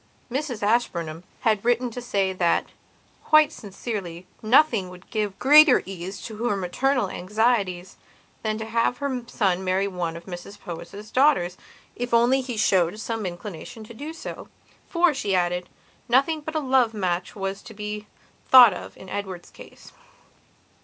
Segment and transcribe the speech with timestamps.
[0.31, 2.65] Mrs Ashburnham had written to say that,
[3.23, 7.97] quite sincerely, nothing would give greater ease to her maternal anxieties
[8.41, 11.55] than to have her son marry one of Mrs Powys' daughters
[11.95, 14.49] if only he showed some inclination to do so.
[14.89, 15.69] For, she added,
[16.09, 18.07] nothing but a love match was to be
[18.49, 19.91] thought of in her Edward's case.